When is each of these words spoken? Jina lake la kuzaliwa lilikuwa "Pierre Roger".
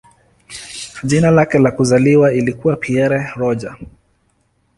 Jina 1.03 1.31
lake 1.31 1.59
la 1.59 1.71
kuzaliwa 1.71 2.31
lilikuwa 2.31 2.75
"Pierre 2.75 3.31
Roger". 3.35 3.77